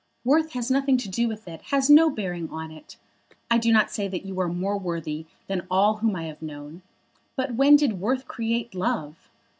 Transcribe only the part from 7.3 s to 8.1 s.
But when did